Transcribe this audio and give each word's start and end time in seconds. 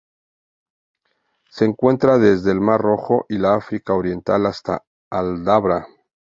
Se 1.51 1.63
encuentra 1.63 2.17
desde 2.17 2.51
el 2.51 2.59
Mar 2.59 2.81
Rojo 2.81 3.27
y 3.29 3.37
la 3.37 3.53
África 3.53 3.93
Oriental 3.93 4.47
hasta 4.47 4.81
Aldabra. 5.11 5.85